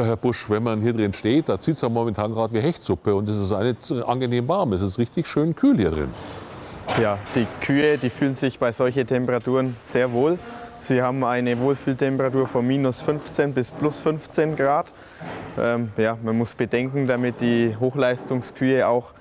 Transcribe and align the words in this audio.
Ja, 0.00 0.06
Herr 0.06 0.16
Busch, 0.16 0.48
wenn 0.48 0.62
man 0.62 0.80
hier 0.80 0.94
drin 0.94 1.12
steht, 1.12 1.50
da 1.50 1.58
zieht 1.58 1.74
es 1.74 1.82
ja 1.82 1.88
momentan 1.90 2.32
gerade 2.32 2.54
wie 2.54 2.60
Hechtsuppe 2.60 3.14
und 3.14 3.28
es 3.28 3.36
ist 3.36 3.50
nicht 3.50 4.08
angenehm 4.08 4.48
warm. 4.48 4.72
Es 4.72 4.80
ist 4.80 4.98
richtig 4.98 5.26
schön 5.26 5.54
kühl 5.54 5.76
hier 5.76 5.90
drin. 5.90 6.08
Ja, 6.98 7.18
die 7.34 7.46
Kühe, 7.60 7.98
die 7.98 8.08
fühlen 8.08 8.34
sich 8.34 8.58
bei 8.58 8.72
solchen 8.72 9.06
Temperaturen 9.06 9.76
sehr 9.82 10.10
wohl. 10.10 10.38
Sie 10.78 11.02
haben 11.02 11.22
eine 11.22 11.58
Wohlfühltemperatur 11.60 12.46
von 12.46 12.66
minus 12.66 13.02
15 13.02 13.52
bis 13.52 13.70
plus 13.70 14.00
15 14.00 14.56
Grad. 14.56 14.90
Ähm, 15.58 15.90
ja, 15.98 16.16
man 16.22 16.38
muss 16.38 16.54
bedenken, 16.54 17.06
damit 17.06 17.42
die 17.42 17.76
Hochleistungskühe 17.78 18.88
auch 18.88 19.12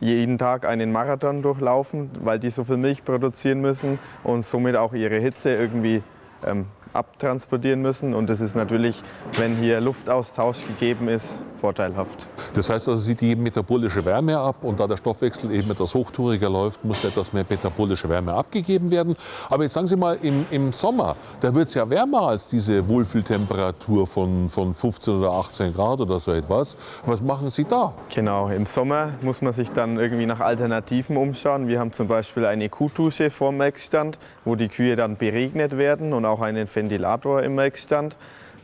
jeden 0.00 0.36
Tag 0.36 0.66
einen 0.66 0.92
Marathon 0.92 1.40
durchlaufen, 1.40 2.10
weil 2.22 2.38
die 2.38 2.50
so 2.50 2.62
viel 2.62 2.76
Milch 2.76 3.04
produzieren 3.04 3.62
müssen 3.62 3.98
und 4.22 4.44
somit 4.44 4.76
auch 4.76 4.92
ihre 4.92 5.16
Hitze 5.16 5.54
irgendwie 5.54 6.02
ähm, 6.44 6.66
abtransportieren 6.96 7.82
müssen. 7.82 8.14
Und 8.14 8.28
das 8.28 8.40
ist 8.40 8.56
natürlich, 8.56 9.02
wenn 9.36 9.56
hier 9.56 9.80
Luftaustausch 9.80 10.66
gegeben 10.66 11.08
ist, 11.08 11.44
vorteilhaft. 11.60 12.28
Das 12.54 12.70
heißt 12.70 12.88
also, 12.88 13.00
sie 13.00 13.14
die 13.14 13.36
metabolische 13.36 14.04
Wärme 14.04 14.38
ab 14.38 14.56
und 14.62 14.80
da 14.80 14.86
der 14.86 14.96
Stoffwechsel 14.96 15.52
eben 15.52 15.70
etwas 15.70 15.94
hochtouriger 15.94 16.48
läuft, 16.48 16.84
muss 16.84 17.04
etwas 17.04 17.32
mehr 17.32 17.44
metabolische 17.48 18.08
Wärme 18.08 18.32
abgegeben 18.32 18.90
werden. 18.90 19.16
Aber 19.50 19.62
jetzt 19.62 19.74
sagen 19.74 19.86
Sie 19.86 19.96
mal, 19.96 20.18
im, 20.22 20.46
im 20.50 20.72
Sommer, 20.72 21.16
da 21.40 21.54
wird 21.54 21.68
es 21.68 21.74
ja 21.74 21.88
wärmer 21.88 22.22
als 22.22 22.46
diese 22.46 22.88
Wohlfühltemperatur 22.88 24.06
von, 24.06 24.48
von 24.48 24.74
15 24.74 25.18
oder 25.18 25.32
18 25.32 25.74
Grad 25.74 26.00
oder 26.00 26.20
so 26.20 26.32
etwas. 26.32 26.76
Was 27.04 27.20
machen 27.20 27.50
Sie 27.50 27.64
da? 27.64 27.92
Genau, 28.14 28.48
im 28.48 28.66
Sommer 28.66 29.10
muss 29.22 29.42
man 29.42 29.52
sich 29.52 29.70
dann 29.70 29.98
irgendwie 29.98 30.26
nach 30.26 30.40
Alternativen 30.40 31.16
umschauen. 31.16 31.68
Wir 31.68 31.80
haben 31.80 31.92
zum 31.92 32.08
Beispiel 32.08 32.46
eine 32.46 32.68
Kuhdusche 32.68 33.30
vorm 33.30 33.58
Melkstand, 33.58 34.18
wo 34.44 34.54
die 34.54 34.68
Kühe 34.68 34.96
dann 34.96 35.16
beregnet 35.16 35.76
werden 35.76 36.12
und 36.12 36.24
auch 36.24 36.40
einen 36.40 36.68
Ventilator 36.72 37.42
im 37.42 37.54
Melkstand 37.54 38.16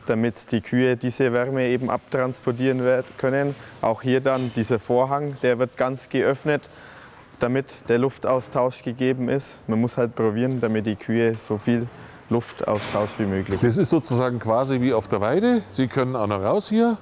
damit 0.05 0.51
die 0.51 0.61
Kühe 0.61 0.97
diese 0.97 1.33
Wärme 1.33 1.67
eben 1.67 1.89
abtransportieren 1.89 2.81
können. 3.17 3.55
Auch 3.81 4.01
hier 4.01 4.21
dann 4.21 4.51
dieser 4.55 4.79
Vorhang, 4.79 5.37
der 5.41 5.59
wird 5.59 5.77
ganz 5.77 6.09
geöffnet, 6.09 6.69
damit 7.39 7.89
der 7.89 7.99
Luftaustausch 7.99 8.83
gegeben 8.83 9.29
ist. 9.29 9.61
Man 9.67 9.81
muss 9.81 9.97
halt 9.97 10.15
probieren, 10.15 10.61
damit 10.61 10.85
die 10.85 10.95
Kühe 10.95 11.35
so 11.35 11.57
viel 11.57 11.87
Luftaustausch 12.29 13.19
wie 13.19 13.25
möglich. 13.25 13.59
Das 13.61 13.77
ist 13.77 13.89
sozusagen 13.89 14.39
quasi 14.39 14.79
wie 14.81 14.93
auf 14.93 15.07
der 15.07 15.21
Weide. 15.21 15.61
Sie 15.69 15.87
können 15.87 16.15
auch 16.15 16.27
noch 16.27 16.41
raus 16.41 16.69
hier. 16.69 16.97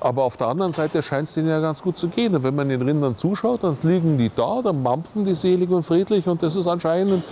Aber 0.00 0.24
auf 0.24 0.36
der 0.36 0.48
anderen 0.48 0.72
Seite 0.72 1.00
scheint 1.00 1.28
es 1.28 1.34
denen 1.34 1.48
ja 1.48 1.60
ganz 1.60 1.80
gut 1.80 1.96
zu 1.96 2.08
gehen. 2.08 2.34
Und 2.34 2.42
wenn 2.42 2.56
man 2.56 2.68
den 2.68 2.82
Rindern 2.82 3.14
zuschaut, 3.14 3.62
dann 3.62 3.76
liegen 3.82 4.18
die 4.18 4.32
da, 4.34 4.60
dann 4.60 4.82
mampfen 4.82 5.24
die 5.24 5.34
selig 5.36 5.70
und 5.70 5.84
friedlich. 5.84 6.26
Und 6.26 6.42
das 6.42 6.56
ist 6.56 6.66
anscheinend 6.66 7.22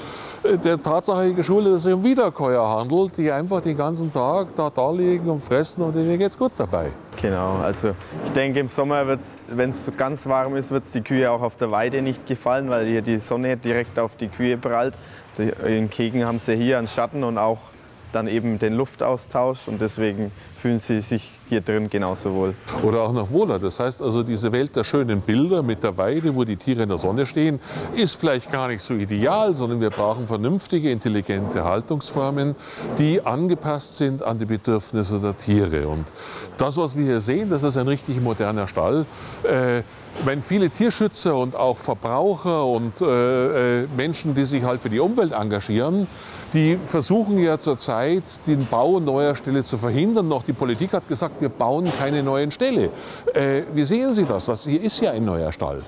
der 0.44 0.82
Tatsache 0.82 1.34
geschuldet, 1.34 1.74
dass 1.74 1.84
es 1.84 1.92
um 1.92 2.02
Wiederkäuer 2.02 2.66
handelt, 2.66 3.16
die 3.16 3.30
einfach 3.30 3.60
den 3.60 3.76
ganzen 3.76 4.12
Tag 4.12 4.54
da, 4.54 4.70
da 4.70 4.90
liegen 4.90 5.28
und 5.28 5.40
fressen 5.40 5.82
und 5.82 5.94
denen 5.94 6.18
geht 6.18 6.30
es 6.30 6.38
gut 6.38 6.52
dabei. 6.56 6.90
Genau, 7.20 7.56
also 7.56 7.90
ich 8.24 8.32
denke 8.32 8.60
im 8.60 8.68
Sommer, 8.68 9.06
wenn 9.06 9.70
es 9.70 9.84
so 9.84 9.92
ganz 9.92 10.26
warm 10.26 10.56
ist, 10.56 10.70
wird 10.70 10.84
es 10.84 10.92
die 10.92 11.02
Kühe 11.02 11.30
auch 11.30 11.42
auf 11.42 11.56
der 11.56 11.70
Weide 11.70 12.00
nicht 12.00 12.26
gefallen, 12.26 12.70
weil 12.70 12.86
hier 12.86 13.02
die 13.02 13.20
Sonne 13.20 13.56
direkt 13.56 13.98
auf 13.98 14.16
die 14.16 14.28
Kühe 14.28 14.56
prallt. 14.56 14.94
In 15.66 15.90
Kegen 15.90 16.24
haben 16.24 16.38
sie 16.38 16.56
hier 16.56 16.78
einen 16.78 16.88
Schatten 16.88 17.22
und 17.24 17.38
auch 17.38 17.58
dann 18.12 18.28
eben 18.28 18.58
den 18.58 18.74
Luftaustausch 18.74 19.68
und 19.68 19.80
deswegen 19.80 20.32
fühlen 20.56 20.78
sie 20.78 21.00
sich 21.00 21.30
hier 21.48 21.60
drin 21.60 21.88
genauso 21.90 22.32
wohl. 22.34 22.54
Oder 22.82 23.02
auch 23.02 23.12
noch 23.12 23.30
wohler. 23.30 23.58
Das 23.58 23.80
heißt 23.80 24.02
also, 24.02 24.22
diese 24.22 24.52
Welt 24.52 24.76
der 24.76 24.84
schönen 24.84 25.20
Bilder 25.20 25.62
mit 25.62 25.82
der 25.82 25.96
Weide, 25.98 26.34
wo 26.34 26.44
die 26.44 26.56
Tiere 26.56 26.82
in 26.82 26.88
der 26.88 26.98
Sonne 26.98 27.26
stehen, 27.26 27.60
ist 27.94 28.14
vielleicht 28.20 28.52
gar 28.52 28.68
nicht 28.68 28.82
so 28.82 28.94
ideal, 28.94 29.54
sondern 29.54 29.80
wir 29.80 29.90
brauchen 29.90 30.26
vernünftige, 30.26 30.90
intelligente 30.90 31.64
Haltungsformen, 31.64 32.54
die 32.98 33.24
angepasst 33.24 33.96
sind 33.96 34.22
an 34.22 34.38
die 34.38 34.44
Bedürfnisse 34.44 35.18
der 35.18 35.36
Tiere. 35.36 35.88
Und 35.88 36.06
das, 36.58 36.76
was 36.76 36.96
wir 36.96 37.04
hier 37.04 37.20
sehen, 37.20 37.50
das 37.50 37.62
ist 37.62 37.76
ein 37.76 37.88
richtig 37.88 38.20
moderner 38.20 38.68
Stall. 38.68 39.06
Äh, 39.42 39.82
wenn 40.24 40.42
viele 40.42 40.68
Tierschützer 40.70 41.36
und 41.36 41.56
auch 41.56 41.78
Verbraucher 41.78 42.66
und 42.66 43.00
äh, 43.00 43.82
äh 43.82 43.86
Menschen, 43.96 44.34
die 44.34 44.44
sich 44.44 44.62
halt 44.62 44.80
für 44.80 44.90
die 44.90 45.00
Umwelt 45.00 45.32
engagieren, 45.32 46.06
die 46.52 46.76
versuchen 46.76 47.38
ja 47.38 47.58
zurzeit, 47.58 48.22
den 48.46 48.66
Bau 48.66 49.00
neuer 49.00 49.36
Ställe 49.36 49.62
zu 49.62 49.78
verhindern. 49.78 50.28
Noch 50.28 50.42
die 50.42 50.52
Politik 50.52 50.92
hat 50.92 51.08
gesagt, 51.08 51.40
wir 51.40 51.48
bauen 51.48 51.90
keine 51.98 52.22
neuen 52.22 52.50
Ställe. 52.50 52.90
Äh, 53.34 53.62
wie 53.72 53.84
sehen 53.84 54.12
Sie 54.12 54.24
das? 54.24 54.46
das? 54.46 54.64
Hier 54.64 54.82
ist 54.82 55.00
ja 55.00 55.12
ein 55.12 55.24
neuer 55.24 55.52
Stall. 55.52 55.82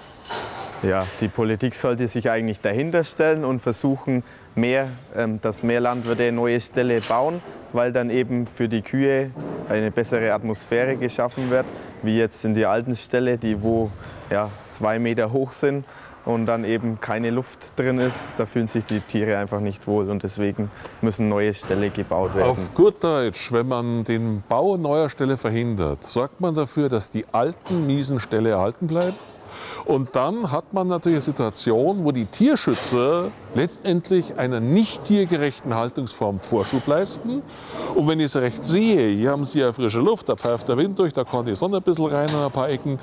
Ja, 0.82 1.06
die 1.20 1.28
Politik 1.28 1.74
sollte 1.76 2.08
sich 2.08 2.28
eigentlich 2.28 2.60
dahinter 2.60 3.04
stellen 3.04 3.44
und 3.44 3.60
versuchen, 3.60 4.24
mehr, 4.56 4.88
ähm, 5.16 5.40
dass 5.40 5.62
mehr 5.62 5.80
Landwirte 5.80 6.32
neue 6.32 6.60
Ställe 6.60 7.00
bauen, 7.00 7.40
weil 7.72 7.92
dann 7.92 8.10
eben 8.10 8.46
für 8.48 8.68
die 8.68 8.82
Kühe 8.82 9.30
eine 9.68 9.92
bessere 9.92 10.32
Atmosphäre 10.32 10.96
geschaffen 10.96 11.50
wird, 11.50 11.66
wie 12.02 12.18
jetzt 12.18 12.44
in 12.44 12.54
die 12.54 12.66
alten 12.66 12.96
Ställe, 12.96 13.38
die 13.38 13.62
wo 13.62 13.90
ja, 14.28 14.50
zwei 14.68 14.98
Meter 14.98 15.32
hoch 15.32 15.52
sind 15.52 15.84
und 16.24 16.46
dann 16.46 16.64
eben 16.64 17.00
keine 17.00 17.30
Luft 17.30 17.78
drin 17.78 17.98
ist, 17.98 18.34
da 18.36 18.46
fühlen 18.46 18.68
sich 18.68 18.84
die 18.84 19.00
Tiere 19.00 19.38
einfach 19.38 19.60
nicht 19.60 19.86
wohl 19.86 20.08
und 20.10 20.22
deswegen 20.22 20.70
müssen 21.00 21.28
neue 21.28 21.54
Ställe 21.54 21.90
gebaut 21.90 22.34
werden. 22.34 22.48
Auf 22.48 22.74
gut 22.74 23.02
Deutsch, 23.02 23.52
wenn 23.52 23.68
man 23.68 24.04
den 24.04 24.42
Bau 24.48 24.76
neuer 24.76 25.08
Ställe 25.08 25.36
verhindert, 25.36 26.04
sorgt 26.04 26.40
man 26.40 26.54
dafür, 26.54 26.88
dass 26.88 27.10
die 27.10 27.24
alten 27.32 27.86
miesen 27.86 28.20
Ställe 28.20 28.50
erhalten 28.50 28.86
bleiben? 28.86 29.16
Und 29.84 30.14
dann 30.14 30.50
hat 30.50 30.72
man 30.72 30.86
natürlich 30.86 31.16
eine 31.16 31.22
Situation, 31.22 32.04
wo 32.04 32.12
die 32.12 32.26
Tierschützer 32.26 33.30
letztendlich 33.54 34.38
einer 34.38 34.60
nicht 34.60 35.04
tiergerechten 35.04 35.74
Haltungsform 35.74 36.38
Vorschub 36.38 36.86
leisten. 36.86 37.42
Und 37.94 38.08
wenn 38.08 38.20
ich 38.20 38.26
es 38.26 38.36
recht 38.36 38.64
sehe, 38.64 39.14
hier 39.14 39.30
haben 39.30 39.44
Sie 39.44 39.60
ja 39.60 39.72
frische 39.72 39.98
Luft, 39.98 40.28
da 40.28 40.36
pfeift 40.36 40.68
der 40.68 40.76
Wind 40.76 40.98
durch, 40.98 41.12
da 41.12 41.24
kommt 41.24 41.48
die 41.48 41.56
Sonne 41.56 41.78
ein 41.78 41.82
bisschen 41.82 42.06
rein 42.06 42.30
an 42.30 42.44
ein 42.44 42.50
paar 42.50 42.68
Ecken. 42.68 42.98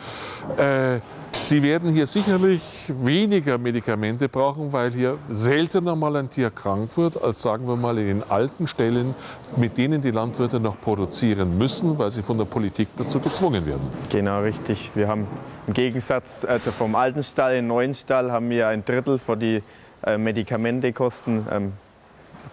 Äh, 0.58 1.00
Sie 1.42 1.64
werden 1.64 1.92
hier 1.94 2.06
sicherlich 2.06 2.62
weniger 2.90 3.58
Medikamente 3.58 4.28
brauchen, 4.30 4.72
weil 4.72 4.92
hier 4.92 5.18
seltener 5.30 5.96
mal 5.96 6.16
ein 6.18 6.30
Tier 6.30 6.52
krank 6.52 6.96
wird, 6.98 7.22
als 7.22 7.42
sagen 7.42 7.68
wir 7.68 7.76
mal 7.76 7.98
in 7.98 8.20
den 8.20 8.30
alten 8.30 8.68
Stellen, 8.68 9.16
mit 9.56 9.78
denen 9.78 10.02
die 10.02 10.12
Landwirte 10.12 10.60
noch 10.60 10.80
produzieren 10.80 11.58
müssen, 11.58 11.98
weil 11.98 12.12
sie 12.12 12.22
von 12.22 12.38
der 12.38 12.46
Politik 12.46 12.90
dazu 12.98 13.20
gezwungen 13.20 13.66
werden. 13.66 13.82
Genau, 14.10 14.42
richtig. 14.42 14.92
Wir 14.96 15.08
haben 15.08 15.28
im 15.66 15.74
Gegensatz, 15.74 16.46
also 16.46 16.72
vom 16.72 16.94
alten 16.94 17.24
Stall 17.24 17.54
in 17.54 17.64
den 17.64 17.68
neuen 17.68 17.94
Stall, 17.94 18.32
haben 18.32 18.50
wir 18.50 18.68
ein 18.68 18.84
Drittel 18.84 19.18
für 19.18 19.38
die 19.38 19.64
äh, 20.06 20.18
Medikamentekosten 20.18 21.48
ähm, 21.52 21.74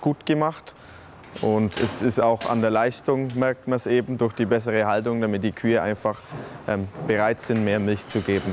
gut 0.01 0.25
gemacht. 0.25 0.75
Und 1.43 1.81
es 1.83 2.03
ist 2.03 2.21
auch 2.21 2.49
an 2.49 2.61
der 2.61 2.71
Leistung, 2.71 3.29
merkt 3.35 3.69
man 3.69 3.77
es 3.77 3.87
eben, 3.87 4.19
durch 4.19 4.33
die 4.33 4.47
bessere 4.47 4.87
Haltung, 4.87 5.21
damit 5.21 5.45
die 5.45 5.53
Kühe 5.53 5.81
einfach 5.81 6.21
ähm, 6.69 6.89
bereit 7.07 7.41
sind, 7.41 7.65
mehr 7.65 7.79
Milch 7.79 8.07
zu 8.07 8.21
geben. 8.21 8.53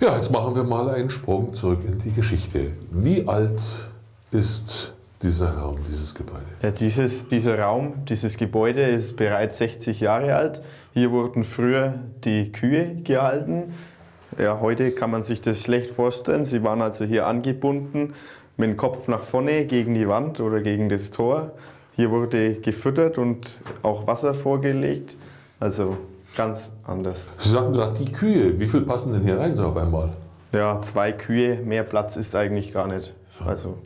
Ja, 0.00 0.14
jetzt 0.14 0.30
machen 0.30 0.54
wir 0.54 0.64
mal 0.64 0.88
einen 0.90 1.10
Sprung 1.10 1.52
zurück 1.54 1.80
in 1.86 1.98
die 1.98 2.12
Geschichte. 2.12 2.72
Wie 2.90 3.26
alt 3.26 3.60
ist 4.30 4.92
dieser 5.22 5.58
Raum, 5.58 5.78
dieses 5.90 6.14
Gebäude? 6.14 6.44
Ja, 6.62 6.70
dieses, 6.70 7.26
dieser 7.26 7.58
Raum, 7.58 8.04
dieses 8.08 8.36
Gebäude 8.36 8.82
ist 8.82 9.16
bereits 9.16 9.58
60 9.58 10.00
Jahre 10.00 10.36
alt. 10.36 10.62
Hier 10.94 11.10
wurden 11.10 11.42
früher 11.42 11.94
die 12.24 12.52
Kühe 12.52 12.94
gehalten. 13.02 13.74
Ja, 14.38 14.60
heute 14.60 14.92
kann 14.92 15.10
man 15.10 15.24
sich 15.24 15.40
das 15.40 15.62
schlecht 15.62 15.90
vorstellen. 15.90 16.44
Sie 16.44 16.62
waren 16.62 16.80
also 16.80 17.04
hier 17.04 17.26
angebunden 17.26 18.14
mit 18.58 18.70
dem 18.70 18.76
Kopf 18.76 19.08
nach 19.08 19.22
vorne 19.22 19.64
gegen 19.64 19.94
die 19.94 20.08
Wand 20.08 20.40
oder 20.40 20.60
gegen 20.60 20.88
das 20.88 21.10
Tor. 21.10 21.52
Hier 21.94 22.10
wurde 22.10 22.54
gefüttert 22.54 23.16
und 23.16 23.58
auch 23.82 24.06
Wasser 24.06 24.34
vorgelegt. 24.34 25.16
Also 25.60 25.96
ganz 26.36 26.70
anders. 26.84 27.28
Sie 27.38 27.50
sagten 27.50 27.72
gerade 27.72 27.96
die 27.98 28.12
Kühe. 28.12 28.58
Wie 28.58 28.66
viel 28.66 28.82
passen 28.82 29.12
denn 29.12 29.22
hier 29.22 29.38
rein 29.38 29.54
so 29.54 29.66
auf 29.66 29.76
einmal? 29.76 30.12
Ja, 30.52 30.82
zwei 30.82 31.12
Kühe. 31.12 31.62
Mehr 31.62 31.84
Platz 31.84 32.16
ist 32.16 32.34
eigentlich 32.34 32.72
gar 32.72 32.88
nicht. 32.88 33.14
Also 33.44 33.78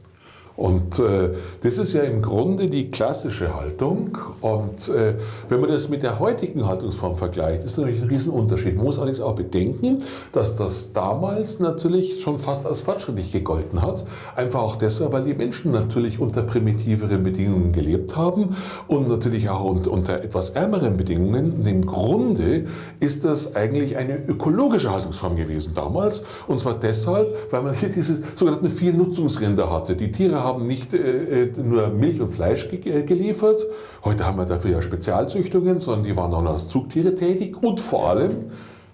und 0.63 1.01
äh, 1.01 1.31
das 1.65 1.77
ist 1.79 1.93
ja 1.93 2.03
im 2.03 2.23
Grunde 2.23 2.69
die 2.69 2.89
klassische 2.89 3.53
Haltung. 3.53 4.17
Und 4.41 4.91
äh, 4.91 5.15
wenn 5.49 5.61
man 5.61 5.71
das 5.71 5.89
mit 5.89 6.05
der 6.05 6.21
heutigen 6.21 6.69
Haltungsform 6.69 7.17
vergleicht, 7.17 7.65
ist 7.65 7.79
natürlich 7.79 8.01
ein 8.01 8.09
Riesenunterschied. 8.09 8.77
Man 8.77 8.85
muss 8.85 8.99
allerdings 8.99 9.21
auch 9.21 9.35
bedenken, 9.35 9.99
dass 10.31 10.55
das 10.55 10.93
damals 10.93 11.59
natürlich 11.59 12.23
schon 12.23 12.39
fast 12.39 12.65
als 12.65 12.81
fortschrittlich 12.83 13.33
gegolten 13.33 13.83
hat. 13.83 14.05
Einfach 14.37 14.61
auch 14.61 14.77
deshalb, 14.77 15.11
weil 15.11 15.25
die 15.25 15.35
Menschen 15.35 15.73
natürlich 15.73 16.21
unter 16.21 16.43
primitiveren 16.43 17.25
Bedingungen 17.25 17.73
gelebt 17.73 18.17
haben 18.17 18.55
und 18.87 19.09
natürlich 19.09 19.51
auch 19.51 19.65
unter 19.65 20.23
etwas 20.23 20.51
ärmeren 20.51 20.97
Bedingungen. 20.97 21.55
Und 21.55 21.67
im 21.67 21.85
Grunde 21.85 22.67
ist 23.01 23.25
das 23.25 23.57
eigentlich 23.57 23.97
eine 23.97 24.17
ökologische 24.29 24.93
Haltungsform 24.93 25.35
gewesen 25.35 25.73
damals. 25.75 26.23
Und 26.47 26.61
zwar 26.61 26.75
deshalb, 26.75 27.27
weil 27.51 27.63
man 27.63 27.75
hier 27.75 27.89
diese 27.89 28.23
sogenannten 28.35 28.69
vier 28.69 28.93
Nutzungsrinder 28.93 29.69
hatte. 29.69 29.97
Die 29.97 30.13
Tiere 30.13 30.45
haben 30.45 30.52
nicht 30.59 30.95
äh, 30.95 31.45
äh, 31.45 31.53
nur 31.63 31.89
Milch 31.89 32.21
und 32.21 32.31
Fleisch 32.31 32.69
ge 32.71 32.81
äh, 32.85 33.03
geliefert. 33.03 33.63
Heute 34.05 34.27
haben 34.27 34.39
wir 34.39 34.47
dafür 34.47 34.73
ja 34.73 34.83
Spezialzüchtungen, 34.83 35.81
sondern 35.81 36.05
die 36.05 36.17
waren 36.17 36.33
auch 36.33 36.45
als 36.45 36.69
Zugtiere 36.69 37.15
tätig. 37.15 37.63
Und 37.63 37.81
vor 37.81 38.09
allem, 38.11 38.47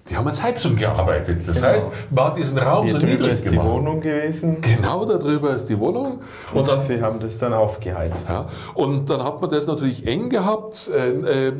die 0.08 0.16
haben 0.16 0.26
als 0.26 0.42
Heizung 0.42 0.74
gearbeitet. 0.76 1.46
Das 1.46 1.56
genau. 1.56 1.68
heißt, 1.68 1.88
man 2.10 2.24
hat 2.24 2.36
diesen 2.36 2.58
Raum 2.58 2.84
Hier 2.84 2.92
so 2.92 2.98
niedrig 2.98 3.32
ist 3.32 3.44
gemacht. 3.44 3.66
die 3.66 3.70
Wohnung 3.70 4.00
gewesen. 4.00 4.56
Genau 4.62 5.04
darüber 5.04 5.54
ist 5.54 5.66
die 5.66 5.78
Wohnung. 5.78 6.20
Und, 6.52 6.60
und 6.60 6.68
dann, 6.68 6.80
sie 6.80 7.02
haben 7.02 7.20
das 7.20 7.36
dann 7.36 7.52
aufgeheizt. 7.52 8.28
Ja, 8.28 8.46
und 8.74 9.10
dann 9.10 9.22
hat 9.22 9.40
man 9.40 9.50
das 9.50 9.66
natürlich 9.66 10.06
eng 10.06 10.30
gehabt. 10.30 10.90
Äh, 10.94 11.48
äh, 11.48 11.52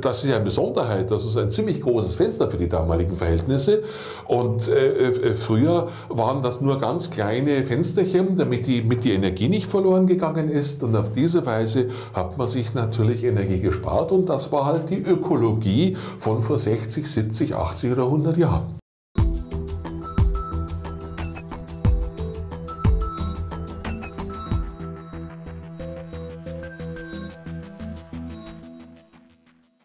das 0.00 0.24
ist 0.24 0.28
ja 0.28 0.36
eine 0.36 0.44
Besonderheit. 0.44 1.10
Das 1.10 1.24
ist 1.24 1.36
ein 1.38 1.48
ziemlich 1.48 1.80
großes 1.80 2.16
Fenster 2.16 2.48
für 2.48 2.58
die 2.58 2.68
damaligen 2.68 3.16
Verhältnisse. 3.16 3.82
Und 4.26 4.68
äh, 4.68 5.32
früher 5.32 5.88
waren 6.08 6.42
das 6.42 6.60
nur 6.60 6.78
ganz 6.78 7.10
kleine 7.10 7.64
Fensterchen, 7.64 8.36
damit 8.36 8.66
die, 8.66 8.82
mit 8.82 9.04
die 9.04 9.12
Energie 9.12 9.48
nicht 9.48 9.66
verloren 9.66 10.06
gegangen 10.06 10.50
ist. 10.50 10.82
Und 10.82 10.94
auf 10.96 11.12
diese 11.12 11.46
Weise 11.46 11.88
hat 12.12 12.36
man 12.36 12.46
sich 12.46 12.74
natürlich 12.74 13.24
Energie 13.24 13.60
gespart. 13.60 14.12
Und 14.12 14.28
das 14.28 14.52
war 14.52 14.66
halt 14.66 14.90
die 14.90 15.00
Ökologie 15.00 15.96
von 16.18 16.42
vor 16.42 16.58
60, 16.58 17.10
70, 17.10 17.54
80 17.54 17.85
oder 17.92 18.04
100 18.04 18.36
Jahren. 18.36 18.78